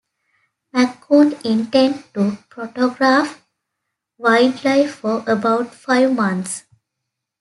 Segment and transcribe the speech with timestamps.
[0.73, 3.47] McCunn intended to photograph
[4.17, 6.63] wildlife for about five months.